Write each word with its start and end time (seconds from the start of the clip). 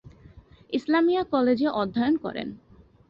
ইসলামিয়া 0.73 1.23
কলেজে 1.23 1.67
অধ্যয়ন 1.73 2.15
করেন। 2.17 2.47